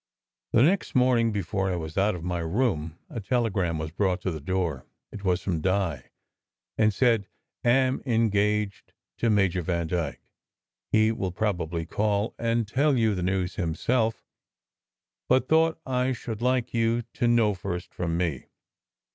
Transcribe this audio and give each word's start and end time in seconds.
The 0.51 0.63
next 0.63 0.95
morning, 0.95 1.31
before 1.31 1.69
I 1.71 1.75
was 1.75 1.95
out 1.95 2.15
of 2.15 2.23
my 2.23 2.39
room, 2.39 2.97
a 3.07 3.19
tele 3.19 3.51
gram 3.51 3.77
was 3.77 3.91
brought 3.91 4.19
to 4.21 4.31
the 4.31 4.41
door. 4.41 4.87
It 5.11 5.23
was 5.23 5.43
from 5.43 5.61
Di, 5.61 6.05
and 6.75 6.91
said, 6.91 7.27
"Am 7.63 8.01
engaged 8.03 8.93
to 9.19 9.29
Major 9.29 9.61
Vandyke. 9.61 10.19
He 10.91 11.11
will 11.11 11.31
probably 11.31 11.85
call 11.85 12.33
and 12.39 12.67
tell 12.67 12.97
you 12.97 13.13
the 13.13 13.21
news 13.21 13.57
himself, 13.57 14.25
but 15.29 15.47
thought 15.47 15.79
I 15.85 16.13
should 16.13 16.41
like 16.41 16.73
you 16.73 17.03
to 17.13 17.27
know 17.27 17.53
first 17.53 17.93
from 17.93 18.17
me. 18.17 18.47